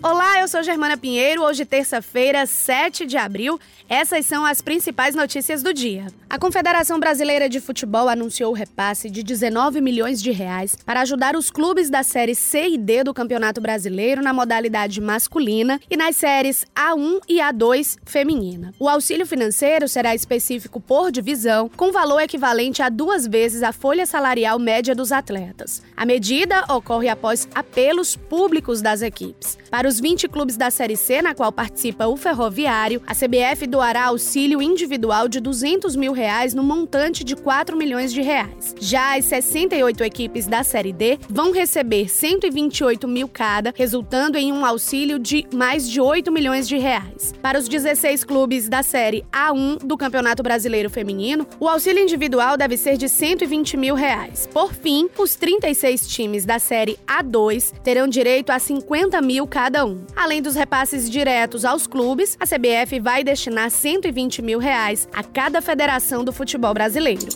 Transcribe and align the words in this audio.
Olá, 0.00 0.40
eu 0.40 0.46
sou 0.46 0.62
Germana 0.62 0.96
Pinheiro. 0.96 1.42
Hoje, 1.42 1.64
terça-feira, 1.64 2.46
7 2.46 3.04
de 3.04 3.16
abril. 3.16 3.58
Essas 3.88 4.24
são 4.26 4.44
as 4.44 4.62
principais 4.62 5.12
notícias 5.12 5.60
do 5.60 5.74
dia. 5.74 6.06
A 6.30 6.38
Confederação 6.38 7.00
Brasileira 7.00 7.48
de 7.48 7.58
Futebol 7.58 8.08
anunciou 8.08 8.52
o 8.52 8.54
repasse 8.54 9.10
de 9.10 9.24
19 9.24 9.80
milhões 9.80 10.22
de 10.22 10.30
reais 10.30 10.76
para 10.86 11.00
ajudar 11.00 11.34
os 11.34 11.50
clubes 11.50 11.90
da 11.90 12.04
série 12.04 12.36
C 12.36 12.68
e 12.68 12.78
D 12.78 13.02
do 13.02 13.12
Campeonato 13.12 13.60
Brasileiro 13.60 14.22
na 14.22 14.32
modalidade 14.32 15.00
masculina 15.00 15.80
e 15.90 15.96
nas 15.96 16.14
séries 16.14 16.64
A1 16.76 17.20
e 17.28 17.38
A2 17.38 17.96
feminina. 18.04 18.72
O 18.78 18.88
auxílio 18.88 19.26
financeiro 19.26 19.88
será 19.88 20.14
específico 20.14 20.80
por 20.80 21.10
divisão, 21.10 21.68
com 21.76 21.90
valor 21.90 22.20
equivalente 22.20 22.82
a 22.82 22.88
duas 22.88 23.26
vezes 23.26 23.64
a 23.64 23.72
folha 23.72 24.06
salarial 24.06 24.60
média 24.60 24.94
dos 24.94 25.10
atletas. 25.10 25.82
A 25.96 26.06
medida 26.06 26.64
ocorre 26.72 27.08
após 27.08 27.48
apelos 27.52 28.14
públicos 28.14 28.80
das 28.80 29.02
equipes. 29.02 29.58
Para 29.70 29.87
os 29.88 29.98
20 29.98 30.28
clubes 30.28 30.56
da 30.56 30.70
Série 30.70 30.96
C, 30.96 31.22
na 31.22 31.34
qual 31.34 31.50
participa 31.50 32.06
o 32.06 32.16
Ferroviário, 32.16 33.02
a 33.06 33.14
CBF 33.14 33.66
doará 33.66 34.04
auxílio 34.04 34.60
individual 34.60 35.28
de 35.28 35.40
200 35.40 35.96
mil 35.96 36.12
reais 36.12 36.52
no 36.52 36.62
montante 36.62 37.24
de 37.24 37.34
4 37.34 37.74
milhões 37.74 38.12
de 38.12 38.20
reais. 38.20 38.74
Já 38.78 39.16
as 39.16 39.24
68 39.24 40.04
equipes 40.04 40.46
da 40.46 40.62
Série 40.62 40.92
D 40.92 41.18
vão 41.28 41.52
receber 41.52 42.08
128 42.08 43.08
mil 43.08 43.28
cada, 43.28 43.72
resultando 43.74 44.36
em 44.36 44.52
um 44.52 44.64
auxílio 44.66 45.18
de 45.18 45.46
mais 45.54 45.88
de 45.88 46.00
8 46.00 46.30
milhões 46.30 46.68
de 46.68 46.76
reais. 46.76 47.32
Para 47.40 47.58
os 47.58 47.66
16 47.66 48.24
clubes 48.24 48.68
da 48.68 48.82
Série 48.82 49.24
A1 49.32 49.78
do 49.78 49.96
Campeonato 49.96 50.42
Brasileiro 50.42 50.90
Feminino, 50.90 51.46
o 51.58 51.66
auxílio 51.66 52.02
individual 52.02 52.58
deve 52.58 52.76
ser 52.76 52.98
de 52.98 53.08
120 53.08 53.76
mil 53.78 53.94
reais. 53.94 54.46
Por 54.52 54.74
fim, 54.74 55.08
os 55.16 55.34
36 55.34 56.06
times 56.08 56.44
da 56.44 56.58
Série 56.58 56.98
A2 57.06 57.72
terão 57.82 58.06
direito 58.06 58.50
a 58.50 58.58
50 58.58 59.22
mil 59.22 59.46
cada 59.46 59.77
um. 59.84 60.04
Além 60.16 60.42
dos 60.42 60.54
repasses 60.54 61.08
diretos 61.08 61.64
aos 61.64 61.86
clubes, 61.86 62.36
a 62.40 62.46
CBF 62.46 63.00
vai 63.00 63.22
destinar 63.24 63.70
120 63.70 64.42
mil 64.42 64.58
reais 64.58 65.08
a 65.12 65.22
cada 65.22 65.60
federação 65.60 66.24
do 66.24 66.32
futebol 66.32 66.74
brasileiro. 66.74 67.26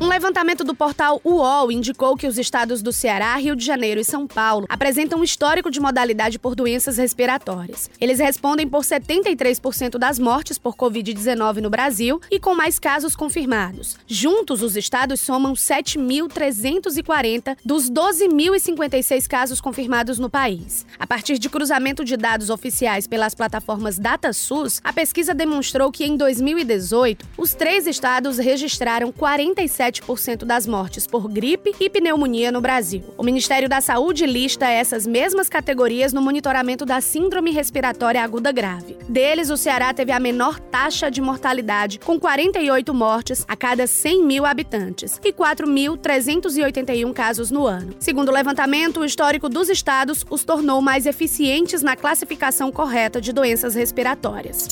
Um 0.00 0.06
levantamento 0.06 0.64
do 0.64 0.74
portal 0.74 1.20
UOL 1.24 1.70
indicou 1.70 2.16
que 2.16 2.26
os 2.26 2.38
estados 2.38 2.80
do 2.82 2.92
Ceará, 2.92 3.36
Rio 3.36 3.54
de 3.54 3.64
Janeiro 3.64 4.00
e 4.00 4.04
São 4.04 4.26
Paulo 4.26 4.66
apresentam 4.68 5.20
um 5.20 5.24
histórico 5.24 5.70
de 5.70 5.80
modalidade 5.80 6.38
por 6.38 6.54
doenças 6.54 6.96
respiratórias. 6.96 7.90
Eles 8.00 8.18
respondem 8.18 8.66
por 8.66 8.82
73% 8.82 9.98
das 9.98 10.18
mortes 10.18 10.58
por 10.58 10.74
Covid-19 10.74 11.60
no 11.60 11.68
Brasil 11.68 12.18
e 12.30 12.40
com 12.40 12.54
mais 12.54 12.78
casos 12.78 13.14
confirmados. 13.14 13.98
Juntos, 14.06 14.62
os 14.62 14.74
estados 14.76 15.20
somam 15.20 15.52
7.340 15.52 17.58
dos 17.64 17.90
12.056 17.90 19.26
casos 19.26 19.60
confirmados 19.60 20.18
no 20.18 20.30
país. 20.30 20.86
A 20.98 21.06
partir 21.06 21.38
de 21.38 21.50
cruzamento 21.50 22.04
de 22.04 22.16
dados 22.16 22.50
oficiais 22.50 23.06
pelas 23.06 23.34
plataformas 23.34 23.98
DataSUS, 23.98 24.80
a 24.82 24.92
pesquisa 24.92 25.34
demonstrou 25.34 25.92
que 25.92 26.04
em 26.04 26.16
2018, 26.16 27.26
os 27.36 27.54
três 27.54 27.86
estados 27.86 28.38
registraram 28.38 29.12
47 29.12 29.67
37% 29.68 30.44
das 30.44 30.66
mortes 30.66 31.06
por 31.06 31.28
gripe 31.28 31.74
e 31.78 31.90
pneumonia 31.90 32.50
no 32.50 32.60
Brasil. 32.60 33.04
O 33.16 33.22
Ministério 33.22 33.68
da 33.68 33.80
Saúde 33.80 34.26
lista 34.26 34.66
essas 34.66 35.06
mesmas 35.06 35.48
categorias 35.48 36.12
no 36.12 36.22
monitoramento 36.22 36.84
da 36.84 37.00
Síndrome 37.00 37.50
Respiratória 37.50 38.22
Aguda 38.22 38.50
Grave. 38.50 38.96
Deles, 39.08 39.50
o 39.50 39.56
Ceará 39.56 39.92
teve 39.92 40.10
a 40.12 40.18
menor 40.18 40.58
taxa 40.58 41.10
de 41.10 41.20
mortalidade, 41.20 41.98
com 41.98 42.18
48 42.18 42.92
mortes 42.94 43.44
a 43.46 43.54
cada 43.54 43.86
100 43.86 44.24
mil 44.24 44.46
habitantes 44.46 45.20
e 45.22 45.32
4.381 45.32 47.12
casos 47.12 47.50
no 47.50 47.66
ano. 47.66 47.94
Segundo 47.98 48.30
o 48.30 48.32
levantamento, 48.32 49.00
o 49.00 49.04
histórico 49.04 49.48
dos 49.48 49.68
estados 49.68 50.24
os 50.30 50.44
tornou 50.44 50.80
mais 50.80 51.06
eficientes 51.06 51.82
na 51.82 51.94
classificação 51.94 52.72
correta 52.72 53.20
de 53.20 53.32
doenças 53.32 53.74
respiratórias. 53.74 54.68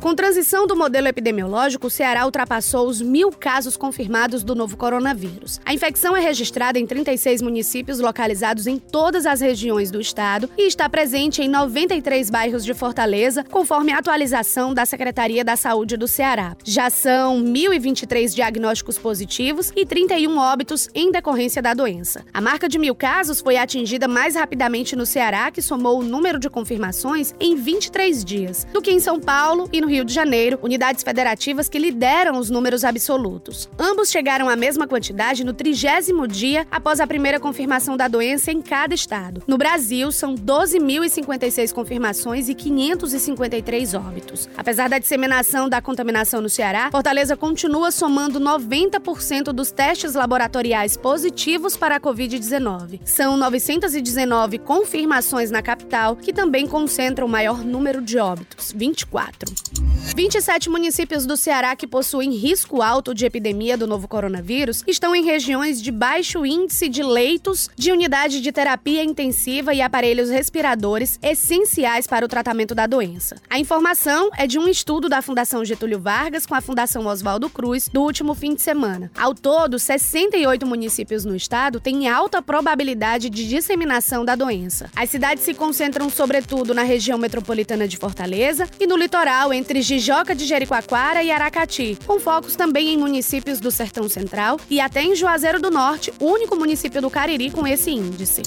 Com 0.00 0.14
transição 0.14 0.64
do 0.64 0.76
modelo 0.76 1.08
epidemiológico, 1.08 1.88
o 1.88 1.90
Ceará 1.90 2.24
ultrapassou 2.24 2.86
os 2.86 3.02
mil 3.02 3.32
casos 3.32 3.76
confirmados 3.76 4.44
do 4.44 4.54
novo 4.54 4.76
coronavírus. 4.76 5.60
A 5.64 5.74
infecção 5.74 6.16
é 6.16 6.20
registrada 6.20 6.78
em 6.78 6.86
36 6.86 7.42
municípios 7.42 7.98
localizados 7.98 8.68
em 8.68 8.78
todas 8.78 9.26
as 9.26 9.40
regiões 9.40 9.90
do 9.90 10.00
estado 10.00 10.48
e 10.56 10.68
está 10.68 10.88
presente 10.88 11.42
em 11.42 11.48
93 11.48 12.30
bairros 12.30 12.64
de 12.64 12.74
Fortaleza, 12.74 13.42
conforme 13.50 13.90
a 13.90 13.98
atualização 13.98 14.72
da 14.72 14.86
Secretaria 14.86 15.44
da 15.44 15.56
Saúde 15.56 15.96
do 15.96 16.06
Ceará. 16.06 16.56
Já 16.62 16.90
são 16.90 17.42
1.023 17.42 18.32
diagnósticos 18.32 18.98
positivos 18.98 19.72
e 19.74 19.84
31 19.84 20.38
óbitos 20.38 20.88
em 20.94 21.10
decorrência 21.10 21.60
da 21.60 21.74
doença. 21.74 22.24
A 22.32 22.40
marca 22.40 22.68
de 22.68 22.78
mil 22.78 22.94
casos 22.94 23.40
foi 23.40 23.56
atingida 23.56 24.06
mais 24.06 24.36
rapidamente 24.36 24.94
no 24.94 25.04
Ceará, 25.04 25.50
que 25.50 25.60
somou 25.60 25.98
o 25.98 26.04
número 26.04 26.38
de 26.38 26.48
confirmações 26.48 27.34
em 27.40 27.56
23 27.56 28.24
dias, 28.24 28.64
do 28.72 28.80
que 28.80 28.92
em 28.92 29.00
São 29.00 29.18
Paulo 29.18 29.68
e 29.72 29.80
no 29.80 29.87
Rio 29.88 30.04
de 30.04 30.12
Janeiro, 30.12 30.58
unidades 30.62 31.02
federativas 31.02 31.68
que 31.68 31.78
lideram 31.78 32.38
os 32.38 32.50
números 32.50 32.84
absolutos. 32.84 33.68
Ambos 33.78 34.10
chegaram 34.10 34.48
à 34.48 34.54
mesma 34.54 34.86
quantidade 34.86 35.44
no 35.44 35.52
trigésimo 35.52 36.28
dia 36.28 36.66
após 36.70 37.00
a 37.00 37.06
primeira 37.06 37.40
confirmação 37.40 37.96
da 37.96 38.06
doença 38.06 38.52
em 38.52 38.62
cada 38.62 38.94
estado. 38.94 39.42
No 39.46 39.58
Brasil, 39.58 40.12
são 40.12 40.34
12.056 40.34 41.72
confirmações 41.72 42.48
e 42.48 42.54
553 42.54 43.94
óbitos. 43.94 44.48
Apesar 44.56 44.88
da 44.88 44.98
disseminação 44.98 45.68
da 45.68 45.80
contaminação 45.80 46.40
no 46.40 46.48
Ceará, 46.48 46.90
Fortaleza 46.90 47.36
continua 47.36 47.90
somando 47.90 48.38
90% 48.38 49.52
dos 49.52 49.70
testes 49.70 50.14
laboratoriais 50.14 50.96
positivos 50.96 51.76
para 51.76 51.96
a 51.96 52.00
Covid-19. 52.00 53.00
São 53.04 53.36
919 53.36 54.58
confirmações 54.58 55.50
na 55.50 55.62
capital, 55.62 56.16
que 56.16 56.32
também 56.32 56.66
concentra 56.66 57.24
o 57.24 57.28
maior 57.28 57.64
número 57.64 58.02
de 58.02 58.18
óbitos, 58.18 58.72
24. 58.74 59.77
27 60.18 60.68
municípios 60.68 61.26
do 61.26 61.36
Ceará 61.36 61.76
que 61.76 61.86
possuem 61.86 62.32
risco 62.32 62.82
alto 62.82 63.14
de 63.14 63.24
epidemia 63.24 63.76
do 63.76 63.86
novo 63.86 64.08
coronavírus 64.08 64.82
estão 64.86 65.14
em 65.14 65.24
regiões 65.24 65.80
de 65.80 65.92
baixo 65.92 66.44
índice 66.44 66.88
de 66.88 67.02
leitos 67.02 67.68
de 67.76 67.92
unidade 67.92 68.40
de 68.40 68.50
terapia 68.50 69.04
intensiva 69.04 69.74
e 69.74 69.80
aparelhos 69.80 70.30
respiradores 70.30 71.18
essenciais 71.22 72.06
para 72.06 72.24
o 72.24 72.28
tratamento 72.28 72.74
da 72.74 72.86
doença. 72.86 73.36
A 73.48 73.58
informação 73.58 74.30
é 74.36 74.46
de 74.46 74.58
um 74.58 74.66
estudo 74.66 75.08
da 75.08 75.22
Fundação 75.22 75.64
Getúlio 75.64 76.00
Vargas 76.00 76.46
com 76.46 76.54
a 76.54 76.60
Fundação 76.60 77.06
Oswaldo 77.06 77.48
Cruz 77.48 77.88
do 77.88 78.02
último 78.02 78.34
fim 78.34 78.54
de 78.54 78.62
semana. 78.62 79.10
Ao 79.16 79.34
todo, 79.34 79.78
68 79.78 80.66
municípios 80.66 81.24
no 81.24 81.36
estado 81.36 81.80
têm 81.80 82.08
alta 82.08 82.42
probabilidade 82.42 83.30
de 83.30 83.46
disseminação 83.46 84.24
da 84.24 84.34
doença. 84.34 84.90
As 84.96 85.10
cidades 85.10 85.44
se 85.44 85.54
concentram 85.54 86.10
sobretudo 86.10 86.74
na 86.74 86.82
região 86.82 87.18
metropolitana 87.18 87.86
de 87.86 87.96
Fortaleza 87.96 88.66
e 88.80 88.86
no 88.86 88.96
litoral 88.96 89.52
entre 89.52 89.67
Jijoca 89.76 90.34
de 90.34 90.44
Jericoacoara 90.44 91.22
e 91.22 91.30
Aracati, 91.30 91.98
com 92.06 92.18
focos 92.18 92.56
também 92.56 92.94
em 92.94 92.96
municípios 92.96 93.60
do 93.60 93.70
Sertão 93.70 94.08
Central 94.08 94.58
e 94.70 94.80
até 94.80 95.02
em 95.02 95.14
Juazeiro 95.14 95.60
do 95.60 95.70
Norte, 95.70 96.12
único 96.20 96.56
município 96.56 97.02
do 97.02 97.10
Cariri 97.10 97.50
com 97.50 97.66
esse 97.66 97.90
índice. 97.90 98.42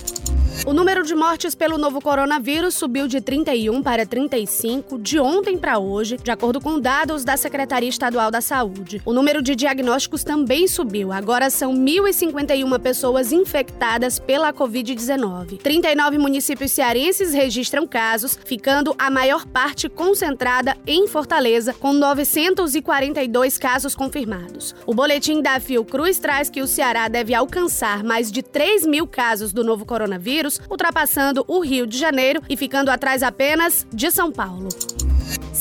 O 0.65 0.73
número 0.73 1.03
de 1.03 1.15
mortes 1.15 1.55
pelo 1.55 1.77
novo 1.77 1.99
coronavírus 1.99 2.75
subiu 2.75 3.07
de 3.07 3.19
31 3.19 3.81
para 3.81 4.05
35 4.05 4.99
de 4.99 5.19
ontem 5.19 5.57
para 5.57 5.79
hoje, 5.79 6.17
de 6.17 6.29
acordo 6.29 6.61
com 6.61 6.79
dados 6.79 7.23
da 7.23 7.35
Secretaria 7.35 7.89
Estadual 7.89 8.29
da 8.29 8.41
Saúde. 8.41 9.01
O 9.03 9.13
número 9.13 9.41
de 9.41 9.55
diagnósticos 9.55 10.23
também 10.23 10.67
subiu. 10.67 11.11
Agora 11.11 11.49
são 11.49 11.73
1.051 11.73 12.79
pessoas 12.79 13.31
infectadas 13.31 14.19
pela 14.19 14.53
Covid-19. 14.53 15.57
39 15.57 16.17
municípios 16.19 16.71
cearenses 16.71 17.33
registram 17.33 17.87
casos, 17.87 18.37
ficando 18.45 18.93
a 18.99 19.09
maior 19.09 19.47
parte 19.47 19.89
concentrada 19.89 20.77
em 20.85 21.07
Fortaleza, 21.07 21.73
com 21.73 21.91
942 21.93 23.57
casos 23.57 23.95
confirmados. 23.95 24.75
O 24.85 24.93
boletim 24.93 25.41
da 25.41 25.59
Fiocruz 25.59 26.19
traz 26.19 26.49
que 26.49 26.61
o 26.61 26.67
Ceará 26.67 27.07
deve 27.07 27.33
alcançar 27.33 28.03
mais 28.03 28.31
de 28.31 28.43
3 28.43 28.85
mil 28.85 29.07
casos 29.07 29.51
do 29.51 29.63
novo 29.63 29.85
coronavírus 29.85 30.40
ultrapassando 30.69 31.43
o 31.47 31.59
Rio 31.59 31.85
de 31.85 31.97
Janeiro 31.97 32.41
e 32.49 32.55
ficando 32.55 32.89
atrás 32.89 33.23
apenas 33.23 33.85
de 33.91 34.09
São 34.09 34.31
Paulo. 34.31 34.69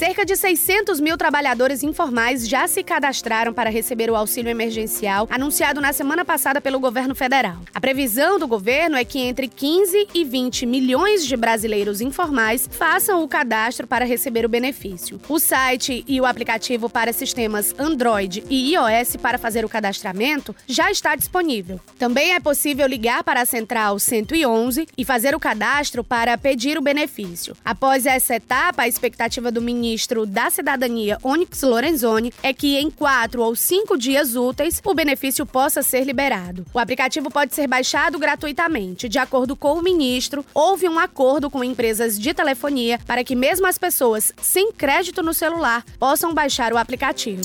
Cerca 0.00 0.24
de 0.24 0.34
600 0.34 0.98
mil 0.98 1.14
trabalhadores 1.18 1.82
informais 1.82 2.48
já 2.48 2.66
se 2.66 2.82
cadastraram 2.82 3.52
para 3.52 3.68
receber 3.68 4.10
o 4.10 4.16
auxílio 4.16 4.48
emergencial 4.48 5.28
anunciado 5.30 5.78
na 5.78 5.92
semana 5.92 6.24
passada 6.24 6.58
pelo 6.58 6.80
governo 6.80 7.14
federal. 7.14 7.58
A 7.74 7.78
previsão 7.78 8.38
do 8.38 8.48
governo 8.48 8.96
é 8.96 9.04
que 9.04 9.18
entre 9.18 9.46
15 9.46 10.08
e 10.14 10.24
20 10.24 10.64
milhões 10.64 11.26
de 11.26 11.36
brasileiros 11.36 12.00
informais 12.00 12.66
façam 12.72 13.22
o 13.22 13.28
cadastro 13.28 13.86
para 13.86 14.06
receber 14.06 14.46
o 14.46 14.48
benefício. 14.48 15.20
O 15.28 15.38
site 15.38 16.02
e 16.08 16.18
o 16.18 16.24
aplicativo 16.24 16.88
para 16.88 17.12
sistemas 17.12 17.74
Android 17.78 18.42
e 18.48 18.72
iOS 18.72 19.16
para 19.16 19.36
fazer 19.36 19.66
o 19.66 19.68
cadastramento 19.68 20.56
já 20.66 20.90
está 20.90 21.14
disponível. 21.14 21.78
Também 21.98 22.32
é 22.32 22.40
possível 22.40 22.86
ligar 22.86 23.22
para 23.22 23.42
a 23.42 23.44
central 23.44 23.98
111 23.98 24.88
e 24.96 25.04
fazer 25.04 25.34
o 25.34 25.40
cadastro 25.40 26.02
para 26.02 26.38
pedir 26.38 26.78
o 26.78 26.82
benefício. 26.82 27.54
Após 27.62 28.06
essa 28.06 28.36
etapa, 28.36 28.84
a 28.84 28.88
expectativa 28.88 29.52
do 29.52 29.60
ministro 29.60 29.89
ministro 29.90 30.24
da 30.24 30.48
Cidadania, 30.50 31.18
Onyx 31.24 31.62
Lorenzoni, 31.62 32.32
é 32.44 32.52
que 32.52 32.78
em 32.78 32.88
quatro 32.88 33.42
ou 33.42 33.56
cinco 33.56 33.98
dias 33.98 34.36
úteis 34.36 34.80
o 34.84 34.94
benefício 34.94 35.44
possa 35.44 35.82
ser 35.82 36.04
liberado. 36.04 36.64
O 36.72 36.78
aplicativo 36.78 37.28
pode 37.28 37.56
ser 37.56 37.66
baixado 37.66 38.16
gratuitamente. 38.16 39.08
De 39.08 39.18
acordo 39.18 39.56
com 39.56 39.72
o 39.72 39.82
ministro, 39.82 40.44
houve 40.54 40.88
um 40.88 40.98
acordo 40.98 41.50
com 41.50 41.64
empresas 41.64 42.16
de 42.16 42.32
telefonia 42.32 43.00
para 43.04 43.24
que 43.24 43.34
mesmo 43.34 43.66
as 43.66 43.78
pessoas 43.78 44.32
sem 44.40 44.70
crédito 44.70 45.24
no 45.24 45.34
celular 45.34 45.84
possam 45.98 46.32
baixar 46.32 46.72
o 46.72 46.78
aplicativo. 46.78 47.42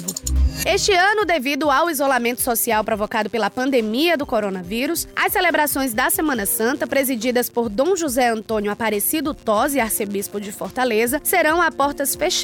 Este 0.66 0.94
ano, 0.94 1.26
devido 1.26 1.70
ao 1.70 1.92
isolamento 1.92 2.42
social 2.42 2.84
provocado 2.84 3.30
pela 3.30 3.52
pandemia 3.52 4.18
do 4.18 4.26
coronavírus, 4.26 5.08
as 5.16 5.32
celebrações 5.32 5.94
da 5.94 6.10
Semana 6.10 6.48
Santa, 6.48 6.88
presididas 6.88 7.50
por 7.52 7.70
Dom 7.70 7.96
José 7.96 8.30
Antônio 8.30 8.72
Aparecido 8.72 9.32
Tosi, 9.32 9.80
arcebispo 9.80 10.42
de 10.42 10.52
Fortaleza, 10.52 11.22
serão 11.24 11.62
a 11.62 11.72
portas 11.72 12.16
fechadas, 12.16 12.35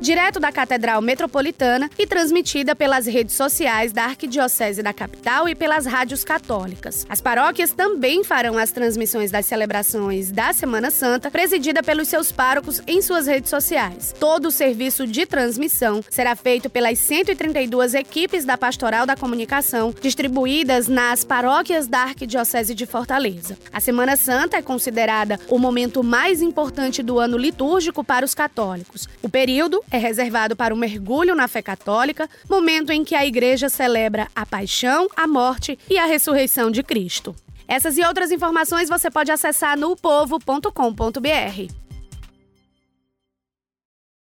direto 0.00 0.40
da 0.40 0.50
Catedral 0.50 1.00
Metropolitana 1.00 1.88
e 1.98 2.06
transmitida 2.06 2.74
pelas 2.74 3.06
redes 3.06 3.34
sociais 3.34 3.92
da 3.92 4.04
Arquidiocese 4.04 4.82
da 4.82 4.92
Capital 4.92 5.48
e 5.48 5.54
pelas 5.54 5.86
rádios 5.86 6.24
católicas. 6.24 7.06
As 7.08 7.20
paróquias 7.20 7.72
também 7.72 8.24
farão 8.24 8.58
as 8.58 8.72
transmissões 8.72 9.30
das 9.30 9.46
celebrações 9.46 10.30
da 10.30 10.52
Semana 10.52 10.90
Santa, 10.90 11.30
presidida 11.30 11.82
pelos 11.82 12.08
seus 12.08 12.32
párocos 12.32 12.82
em 12.86 13.00
suas 13.00 13.26
redes 13.26 13.48
sociais. 13.48 14.14
Todo 14.18 14.46
o 14.46 14.50
serviço 14.50 15.06
de 15.06 15.24
transmissão 15.24 16.02
será 16.10 16.34
feito 16.34 16.68
pelas 16.68 16.98
130 16.98 17.54
32 17.54 17.94
equipes 17.94 18.44
da 18.44 18.58
Pastoral 18.58 19.06
da 19.06 19.14
Comunicação, 19.14 19.94
distribuídas 20.00 20.88
nas 20.88 21.24
paróquias 21.24 21.86
da 21.86 22.00
Arquidiocese 22.00 22.74
de 22.74 22.84
Fortaleza. 22.84 23.56
A 23.72 23.80
Semana 23.80 24.16
Santa 24.16 24.56
é 24.56 24.62
considerada 24.62 25.38
o 25.48 25.58
momento 25.58 26.02
mais 26.02 26.42
importante 26.42 27.02
do 27.02 27.18
ano 27.18 27.36
litúrgico 27.36 28.02
para 28.02 28.24
os 28.24 28.34
católicos. 28.34 29.08
O 29.22 29.28
período 29.34 29.82
é 29.90 29.98
reservado 29.98 30.54
para 30.54 30.72
o 30.72 30.76
mergulho 30.76 31.34
na 31.34 31.48
fé 31.48 31.60
católica, 31.60 32.30
momento 32.48 32.92
em 32.92 33.02
que 33.02 33.16
a 33.16 33.26
Igreja 33.26 33.68
celebra 33.68 34.28
a 34.32 34.46
paixão, 34.46 35.08
a 35.16 35.26
morte 35.26 35.76
e 35.90 35.98
a 35.98 36.06
ressurreição 36.06 36.70
de 36.70 36.84
Cristo. 36.84 37.34
Essas 37.66 37.98
e 37.98 38.04
outras 38.04 38.30
informações 38.30 38.88
você 38.88 39.10
pode 39.10 39.32
acessar 39.32 39.76
no 39.76 39.96
povo.com.br. 39.96 41.83